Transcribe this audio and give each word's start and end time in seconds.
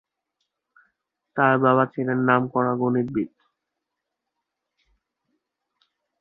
তার 1.37 1.55
বাবা 1.65 1.83
ছিলেন 1.93 2.19
নামকরা 2.27 2.73
গণিতবিদ। 2.81 3.29